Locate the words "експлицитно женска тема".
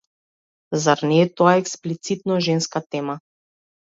1.63-3.17